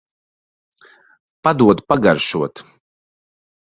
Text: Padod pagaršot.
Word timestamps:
Padod 1.43 1.85
pagaršot. 1.89 2.53